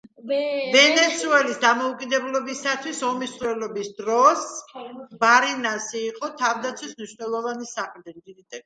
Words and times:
ვენესუელის 0.75 1.59
დამოუკიდებლობისათვის 1.65 3.03
ომის 3.11 3.35
მსვლელობის 3.35 3.93
დროს 4.01 4.49
ბარინასი 5.27 6.05
იყო 6.11 6.35
თავდაცვის 6.43 7.01
მნიშვნელოვანი 7.01 7.75
საყრდენი. 7.79 8.39